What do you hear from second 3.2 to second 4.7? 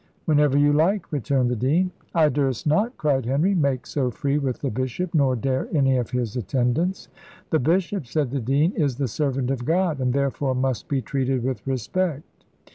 Henry, "make so free with